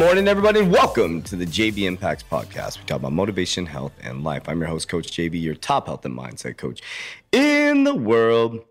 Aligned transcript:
morning, 0.00 0.28
everybody, 0.28 0.62
welcome 0.62 1.20
to 1.20 1.36
the 1.36 1.44
JV 1.44 1.82
Impacts 1.82 2.22
Podcast. 2.22 2.78
We 2.78 2.86
talk 2.86 3.00
about 3.00 3.12
motivation, 3.12 3.66
health, 3.66 3.92
and 4.02 4.24
life. 4.24 4.48
I'm 4.48 4.58
your 4.58 4.66
host, 4.70 4.88
Coach 4.88 5.08
JV, 5.08 5.42
your 5.42 5.54
top 5.54 5.88
health 5.88 6.06
and 6.06 6.16
mindset 6.16 6.56
coach 6.56 6.80
in 7.32 7.84
the 7.84 7.94
world. 7.94 8.64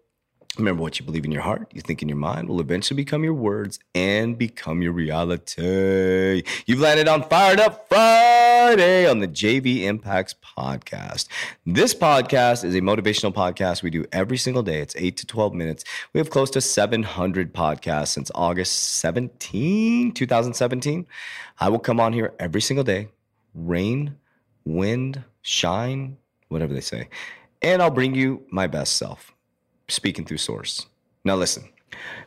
Remember 0.57 0.81
what 0.81 0.99
you 0.99 1.05
believe 1.05 1.25
in 1.25 1.31
your 1.31 1.43
heart, 1.43 1.71
you 1.73 1.79
think 1.79 2.01
in 2.01 2.09
your 2.09 2.17
mind 2.17 2.49
will 2.49 2.59
eventually 2.59 2.97
become 3.01 3.23
your 3.23 3.33
words 3.33 3.79
and 3.95 4.37
become 4.37 4.81
your 4.81 4.91
reality. 4.91 6.43
You've 6.65 6.79
landed 6.79 7.07
on 7.07 7.23
Fired 7.29 7.59
Up 7.61 7.87
Friday 7.87 9.07
on 9.07 9.19
the 9.19 9.27
JV 9.27 9.83
Impacts 9.83 10.35
podcast. 10.57 11.27
This 11.65 11.93
podcast 11.93 12.65
is 12.65 12.75
a 12.75 12.81
motivational 12.81 13.33
podcast 13.33 13.83
we 13.83 13.89
do 13.89 14.03
every 14.11 14.37
single 14.37 14.63
day. 14.63 14.81
It's 14.81 14.95
8 14.97 15.15
to 15.17 15.27
12 15.27 15.53
minutes. 15.53 15.83
We 16.13 16.17
have 16.17 16.29
close 16.29 16.49
to 16.51 16.61
700 16.61 17.53
podcasts 17.53 18.09
since 18.09 18.29
August 18.35 18.95
17, 18.95 20.11
2017. 20.11 21.07
I 21.59 21.69
will 21.69 21.79
come 21.79 22.01
on 22.01 22.11
here 22.11 22.33
every 22.37 22.61
single 22.61 22.83
day, 22.83 23.07
rain, 23.53 24.17
wind, 24.65 25.23
shine, 25.41 26.17
whatever 26.49 26.73
they 26.73 26.81
say, 26.81 27.07
and 27.61 27.81
I'll 27.81 27.91
bring 27.91 28.13
you 28.13 28.43
my 28.51 28.67
best 28.67 28.97
self 28.97 29.33
speaking 29.89 30.25
through 30.25 30.37
source. 30.37 30.85
Now, 31.23 31.35
listen. 31.35 31.69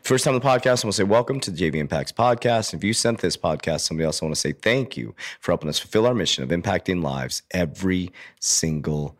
First 0.02 0.24
time 0.24 0.34
on 0.34 0.40
the 0.40 0.46
podcast, 0.46 0.84
I 0.84 0.86
want 0.86 0.92
to 0.92 0.92
say 0.92 1.04
welcome 1.04 1.40
to 1.40 1.50
the 1.50 1.70
JV 1.70 1.76
Impacts 1.76 2.12
podcast. 2.12 2.74
If 2.74 2.84
you 2.84 2.92
sent 2.92 3.20
this 3.20 3.36
podcast 3.36 3.80
somebody 3.80 4.04
else, 4.04 4.20
I 4.20 4.26
want 4.26 4.34
to 4.34 4.40
say 4.40 4.52
thank 4.52 4.96
you 4.96 5.14
for 5.40 5.52
helping 5.52 5.68
us 5.68 5.78
fulfill 5.78 6.06
our 6.06 6.14
mission 6.14 6.44
of 6.44 6.50
impacting 6.50 7.02
lives 7.02 7.42
every 7.52 8.12
single 8.40 9.16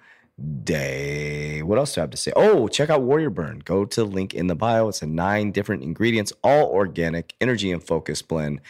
day. 0.65 1.63
What 1.63 1.79
else 1.79 1.95
do 1.95 2.01
I 2.01 2.03
have 2.03 2.11
to 2.11 2.17
say? 2.17 2.33
Oh, 2.35 2.69
check 2.69 2.91
out 2.91 3.03
Warrior 3.03 3.31
Burn. 3.31 3.61
Go 3.65 3.85
to 3.85 4.01
the 4.01 4.07
link 4.07 4.35
in 4.35 4.49
the 4.49 4.57
bio. 4.57 4.89
It's 4.89 5.03
a 5.03 5.07
nine 5.07 5.53
different 5.53 5.83
ingredients, 5.83 6.33
all 6.43 6.67
organic, 6.67 7.35
energy 7.41 7.71
and 7.71 7.83
focus 7.83 8.23
blend 8.23 8.61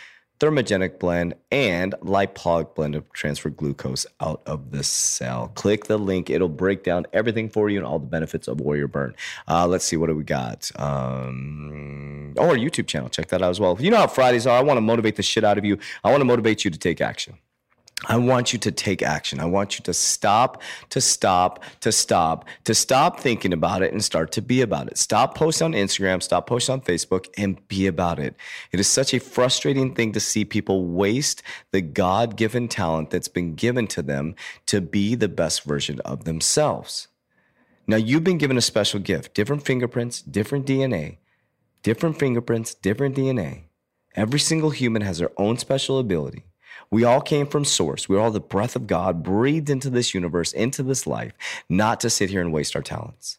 thermogenic 0.43 0.99
blend, 0.99 1.35
and 1.53 1.95
lipolytic 2.03 2.75
blend 2.75 2.95
to 2.95 3.05
transfer 3.13 3.49
glucose 3.49 4.05
out 4.21 4.43
of 4.45 4.73
the 4.73 4.83
cell. 4.83 5.53
Click 5.55 5.85
the 5.85 5.97
link. 5.97 6.29
It'll 6.31 6.49
break 6.49 6.83
down 6.83 7.07
everything 7.13 7.49
for 7.49 7.71
you 7.71 7.79
and 7.79 7.87
all 7.87 8.01
the 8.01 8.07
benefits 8.07 8.49
of 8.49 8.61
Warrior 8.61 8.89
Burn. 8.89 9.15
Uh, 9.47 9.69
let's 9.69 9.85
see, 9.85 9.97
what 9.97 10.09
do 10.09 10.17
we 10.17 10.25
got? 10.25 10.71
Um, 10.77 12.35
oh, 12.37 12.49
our 12.49 12.57
YouTube 12.57 12.89
channel. 12.89 13.09
Check 13.09 13.29
that 13.29 13.41
out 13.41 13.51
as 13.51 13.61
well. 13.61 13.77
You 13.79 13.91
know 13.91 13.99
how 13.99 14.09
Fridays 14.09 14.47
are. 14.47 14.59
I 14.59 14.63
want 14.63 14.79
to 14.79 14.83
motivate 14.83 15.15
the 15.15 15.23
shit 15.23 15.45
out 15.45 15.59
of 15.59 15.65
you. 15.65 15.79
I 16.03 16.11
want 16.11 16.23
to 16.23 16.25
motivate 16.25 16.65
you 16.65 16.71
to 16.73 16.79
take 16.79 17.01
action. 17.01 17.39
I 18.07 18.17
want 18.17 18.53
you 18.53 18.59
to 18.61 18.73
take 18.73 19.01
action. 19.03 19.39
I 19.39 19.45
want 19.45 19.79
you 19.79 19.85
to 19.85 19.95
stop, 19.95 20.61
to 20.91 21.01
stop, 21.01 21.63
to 21.81 21.93
stop, 21.93 22.47
to 22.65 22.75
stop 22.75 23.21
thinking 23.21 23.53
about 23.53 23.83
it 23.83 23.93
and 23.93 24.03
start 24.03 24.33
to 24.33 24.43
be 24.43 24.61
about 24.61 24.89
it. 24.89 24.99
Stop 24.99 25.37
posting 25.37 25.67
on 25.67 25.73
Instagram, 25.73 26.23
stop 26.23 26.49
posting 26.49 26.73
on 26.73 26.81
Facebook, 26.81 27.29
and 27.39 27.67
be 27.69 27.87
about 27.87 28.19
it. 28.19 28.35
It 28.73 28.81
is 28.81 28.89
such 28.89 29.15
a 29.15 29.21
frustrating 29.21 29.95
thing 29.95 30.13
to 30.13 30.21
see 30.21 30.45
people 30.45 30.87
waste 30.87 31.43
the 31.71 31.81
God 31.81 32.37
given 32.37 32.67
talent 32.67 33.11
that's 33.11 33.29
been 33.29 33.55
given 33.55 33.87
to 33.89 34.03
them 34.03 34.35
to 34.67 34.81
be 34.81 35.15
the 35.15 35.29
best 35.29 35.63
version 35.63 36.01
of 36.01 36.25
themselves. 36.25 37.07
Now, 37.87 37.97
you've 37.97 38.25
been 38.25 38.39
given 38.39 38.57
a 38.57 38.63
special 38.63 38.99
gift 38.99 39.35
different 39.35 39.65
fingerprints, 39.65 40.23
different 40.23 40.67
DNA, 40.67 41.19
different 41.83 42.19
fingerprints, 42.19 42.75
different 42.75 43.17
DNA. 43.17 43.65
Every 44.15 44.41
single 44.41 44.71
human 44.71 45.03
has 45.03 45.19
their 45.19 45.31
own 45.37 45.57
special 45.57 45.99
ability. 45.99 46.45
We 46.91 47.05
all 47.05 47.21
came 47.21 47.47
from 47.47 47.65
source. 47.65 48.09
We're 48.09 48.21
all 48.21 48.31
the 48.31 48.41
breath 48.41 48.77
of 48.77 48.87
God 48.87 49.23
breathed 49.23 49.71
into 49.71 49.91
this 49.91 50.15
universe, 50.15 50.53
into 50.53 50.83
this 50.83 51.07
life, 51.07 51.33
not 51.69 52.01
to 52.01 52.11
sit 52.11 52.31
here 52.31 52.41
and 52.41 52.53
waste 52.53 52.77
our 52.77 52.83
talents. 52.83 53.39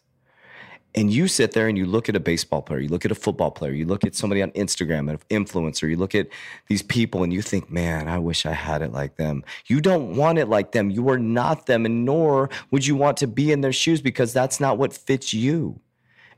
And 0.96 1.12
you 1.12 1.26
sit 1.26 1.52
there 1.52 1.66
and 1.66 1.76
you 1.76 1.86
look 1.86 2.08
at 2.08 2.14
a 2.14 2.20
baseball 2.20 2.62
player, 2.62 2.78
you 2.78 2.88
look 2.88 3.04
at 3.04 3.10
a 3.10 3.16
football 3.16 3.50
player, 3.50 3.72
you 3.72 3.84
look 3.84 4.04
at 4.04 4.14
somebody 4.14 4.42
on 4.42 4.52
Instagram, 4.52 5.10
an 5.10 5.18
influencer, 5.28 5.90
you 5.90 5.96
look 5.96 6.14
at 6.14 6.28
these 6.68 6.82
people 6.82 7.24
and 7.24 7.32
you 7.32 7.42
think, 7.42 7.68
man, 7.68 8.06
I 8.06 8.18
wish 8.18 8.46
I 8.46 8.52
had 8.52 8.80
it 8.80 8.92
like 8.92 9.16
them. 9.16 9.42
You 9.66 9.80
don't 9.80 10.14
want 10.14 10.38
it 10.38 10.48
like 10.48 10.70
them. 10.70 10.90
You 10.90 11.08
are 11.08 11.18
not 11.18 11.66
them, 11.66 11.84
and 11.84 12.04
nor 12.04 12.48
would 12.70 12.86
you 12.86 12.94
want 12.94 13.16
to 13.18 13.26
be 13.26 13.50
in 13.50 13.60
their 13.60 13.72
shoes 13.72 14.00
because 14.00 14.32
that's 14.32 14.60
not 14.60 14.78
what 14.78 14.92
fits 14.92 15.34
you. 15.34 15.80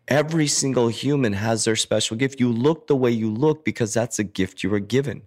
Every 0.08 0.46
single 0.46 0.88
human 0.88 1.34
has 1.34 1.64
their 1.64 1.76
special 1.76 2.16
gift. 2.16 2.40
You 2.40 2.50
look 2.50 2.86
the 2.86 2.96
way 2.96 3.10
you 3.10 3.30
look 3.30 3.64
because 3.64 3.92
that's 3.92 4.18
a 4.18 4.24
gift 4.24 4.62
you 4.62 4.70
were 4.70 4.80
given. 4.80 5.22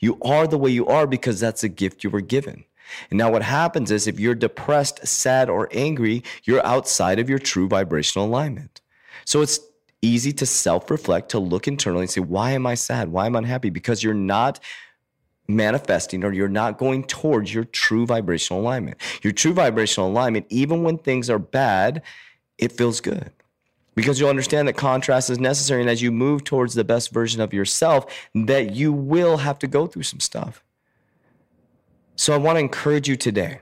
You 0.00 0.18
are 0.22 0.46
the 0.46 0.58
way 0.58 0.70
you 0.70 0.86
are 0.86 1.06
because 1.06 1.40
that's 1.40 1.64
a 1.64 1.68
gift 1.68 2.04
you 2.04 2.10
were 2.10 2.20
given. 2.20 2.64
And 3.10 3.18
now, 3.18 3.30
what 3.30 3.42
happens 3.42 3.90
is 3.90 4.06
if 4.06 4.20
you're 4.20 4.34
depressed, 4.34 5.06
sad, 5.06 5.48
or 5.48 5.68
angry, 5.72 6.22
you're 6.44 6.64
outside 6.64 7.18
of 7.18 7.28
your 7.28 7.38
true 7.38 7.66
vibrational 7.68 8.26
alignment. 8.26 8.80
So 9.24 9.40
it's 9.40 9.58
easy 10.02 10.32
to 10.34 10.46
self 10.46 10.90
reflect, 10.90 11.30
to 11.30 11.38
look 11.38 11.66
internally 11.66 12.02
and 12.02 12.10
say, 12.10 12.20
Why 12.20 12.52
am 12.52 12.66
I 12.66 12.74
sad? 12.74 13.08
Why 13.08 13.26
am 13.26 13.36
I 13.36 13.38
unhappy? 13.38 13.70
Because 13.70 14.02
you're 14.02 14.14
not 14.14 14.60
manifesting 15.46 16.24
or 16.24 16.32
you're 16.32 16.48
not 16.48 16.78
going 16.78 17.04
towards 17.04 17.52
your 17.52 17.64
true 17.64 18.06
vibrational 18.06 18.60
alignment. 18.60 18.98
Your 19.22 19.32
true 19.32 19.52
vibrational 19.52 20.08
alignment, 20.08 20.46
even 20.48 20.82
when 20.82 20.98
things 20.98 21.28
are 21.28 21.38
bad, 21.38 22.02
it 22.58 22.72
feels 22.72 23.00
good 23.00 23.30
because 23.94 24.18
you'll 24.18 24.30
understand 24.30 24.68
that 24.68 24.76
contrast 24.76 25.30
is 25.30 25.38
necessary. 25.38 25.80
And 25.80 25.90
as 25.90 26.02
you 26.02 26.10
move 26.10 26.44
towards 26.44 26.74
the 26.74 26.84
best 26.84 27.12
version 27.12 27.40
of 27.40 27.52
yourself, 27.54 28.06
that 28.34 28.74
you 28.74 28.92
will 28.92 29.38
have 29.38 29.58
to 29.60 29.66
go 29.66 29.86
through 29.86 30.02
some 30.02 30.20
stuff. 30.20 30.62
So 32.16 32.32
I 32.32 32.36
want 32.36 32.56
to 32.56 32.60
encourage 32.60 33.08
you 33.08 33.16
today 33.16 33.60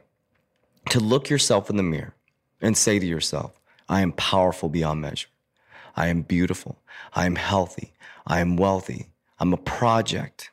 to 0.90 1.00
look 1.00 1.30
yourself 1.30 1.70
in 1.70 1.76
the 1.76 1.82
mirror 1.82 2.14
and 2.60 2.76
say 2.76 2.98
to 2.98 3.06
yourself, 3.06 3.58
I 3.88 4.00
am 4.00 4.12
powerful 4.12 4.68
beyond 4.68 5.00
measure. 5.00 5.28
I 5.96 6.08
am 6.08 6.22
beautiful. 6.22 6.78
I 7.14 7.26
am 7.26 7.36
healthy. 7.36 7.92
I 8.26 8.40
am 8.40 8.56
wealthy. 8.56 9.08
I'm 9.38 9.52
a 9.52 9.58
project 9.58 10.50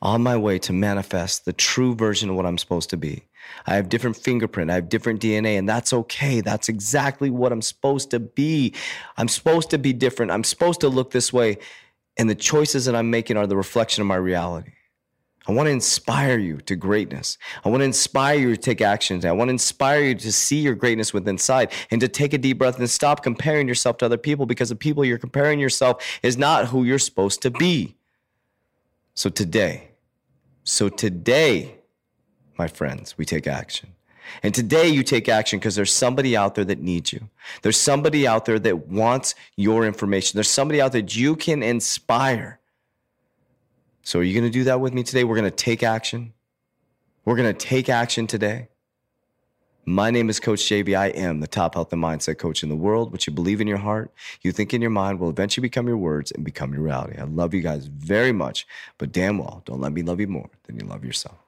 on 0.00 0.22
my 0.22 0.36
way 0.36 0.58
to 0.60 0.72
manifest 0.72 1.44
the 1.44 1.52
true 1.52 1.94
version 1.94 2.30
of 2.30 2.36
what 2.36 2.46
I'm 2.46 2.58
supposed 2.58 2.90
to 2.90 2.96
be. 2.96 3.24
I 3.66 3.74
have 3.74 3.88
different 3.88 4.16
fingerprint, 4.16 4.70
I 4.70 4.74
have 4.74 4.88
different 4.88 5.20
DNA, 5.20 5.58
and 5.58 5.68
that's 5.68 5.92
okay. 5.92 6.40
That's 6.40 6.68
exactly 6.68 7.30
what 7.30 7.52
I'm 7.52 7.62
supposed 7.62 8.10
to 8.10 8.20
be. 8.20 8.74
I'm 9.16 9.28
supposed 9.28 9.70
to 9.70 9.78
be 9.78 9.92
different. 9.92 10.32
I'm 10.32 10.44
supposed 10.44 10.80
to 10.80 10.88
look 10.88 11.10
this 11.10 11.32
way. 11.32 11.58
And 12.16 12.28
the 12.28 12.34
choices 12.34 12.84
that 12.86 12.96
I'm 12.96 13.10
making 13.10 13.36
are 13.36 13.46
the 13.46 13.56
reflection 13.56 14.02
of 14.02 14.06
my 14.06 14.16
reality. 14.16 14.72
I 15.48 15.52
want 15.52 15.66
to 15.66 15.70
inspire 15.70 16.38
you 16.38 16.58
to 16.58 16.76
greatness. 16.76 17.38
I 17.64 17.70
want 17.70 17.80
to 17.80 17.86
inspire 17.86 18.38
you 18.38 18.54
to 18.54 18.60
take 18.60 18.82
action. 18.82 19.24
I 19.24 19.32
want 19.32 19.48
to 19.48 19.52
inspire 19.52 20.02
you 20.02 20.14
to 20.14 20.30
see 20.30 20.58
your 20.58 20.74
greatness 20.74 21.14
within 21.14 21.36
inside 21.36 21.72
and 21.90 22.02
to 22.02 22.08
take 22.08 22.34
a 22.34 22.38
deep 22.38 22.58
breath 22.58 22.78
and 22.78 22.88
stop 22.90 23.22
comparing 23.22 23.66
yourself 23.66 23.96
to 23.98 24.04
other 24.04 24.18
people 24.18 24.44
because 24.44 24.68
the 24.68 24.76
people 24.76 25.06
you're 25.06 25.16
comparing 25.16 25.58
yourself 25.58 26.04
is 26.22 26.36
not 26.36 26.66
who 26.66 26.84
you're 26.84 26.98
supposed 26.98 27.40
to 27.42 27.50
be. 27.50 27.96
So 29.14 29.30
today, 29.30 29.92
so 30.64 30.90
today, 30.90 31.77
my 32.58 32.68
friends, 32.68 33.16
we 33.16 33.24
take 33.24 33.46
action. 33.46 33.94
And 34.42 34.54
today 34.54 34.88
you 34.88 35.02
take 35.02 35.28
action 35.28 35.58
because 35.58 35.74
there's 35.74 35.92
somebody 35.92 36.36
out 36.36 36.54
there 36.54 36.64
that 36.64 36.80
needs 36.80 37.12
you. 37.12 37.28
There's 37.62 37.78
somebody 37.78 38.26
out 38.26 38.44
there 38.44 38.58
that 38.58 38.88
wants 38.88 39.34
your 39.56 39.86
information. 39.86 40.36
There's 40.36 40.50
somebody 40.50 40.80
out 40.80 40.92
there 40.92 41.00
that 41.00 41.16
you 41.16 41.36
can 41.36 41.62
inspire. 41.62 42.60
So 44.02 44.20
are 44.20 44.22
you 44.22 44.38
going 44.38 44.50
to 44.50 44.58
do 44.58 44.64
that 44.64 44.80
with 44.80 44.92
me 44.92 45.02
today? 45.02 45.24
We're 45.24 45.36
going 45.36 45.50
to 45.50 45.56
take 45.56 45.82
action. 45.82 46.34
We're 47.24 47.36
going 47.36 47.54
to 47.54 47.66
take 47.66 47.88
action 47.88 48.26
today. 48.26 48.68
My 49.84 50.10
name 50.10 50.28
is 50.28 50.38
Coach 50.38 50.60
JV. 50.60 50.94
I 50.94 51.08
am 51.08 51.40
the 51.40 51.46
top 51.46 51.74
health 51.74 51.90
and 51.94 52.02
mindset 52.02 52.36
coach 52.36 52.62
in 52.62 52.68
the 52.68 52.76
world. 52.76 53.10
What 53.10 53.26
you 53.26 53.32
believe 53.32 53.62
in 53.62 53.66
your 53.66 53.78
heart, 53.78 54.12
you 54.42 54.52
think 54.52 54.74
in 54.74 54.82
your 54.82 54.90
mind 54.90 55.18
will 55.18 55.30
eventually 55.30 55.62
become 55.62 55.88
your 55.88 55.96
words 55.96 56.30
and 56.30 56.44
become 56.44 56.74
your 56.74 56.82
reality. 56.82 57.18
I 57.18 57.24
love 57.24 57.54
you 57.54 57.62
guys 57.62 57.86
very 57.86 58.32
much, 58.32 58.66
but 58.98 59.12
damn 59.12 59.38
well, 59.38 59.62
don't 59.64 59.80
let 59.80 59.92
me 59.92 60.02
love 60.02 60.20
you 60.20 60.26
more 60.26 60.50
than 60.64 60.78
you 60.78 60.86
love 60.86 61.06
yourself. 61.06 61.47